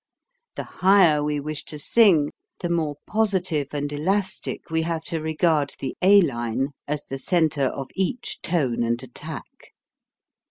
[0.55, 5.75] The higher we wish to sing, the more positive and elastic we have to regard
[5.77, 9.75] the a line as the centre of each tone and attack.